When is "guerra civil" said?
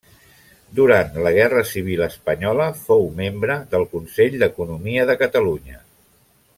1.35-2.01